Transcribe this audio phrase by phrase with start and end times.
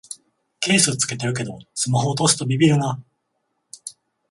[0.59, 2.99] ケース付けてるけどスマホ落とすとビビるな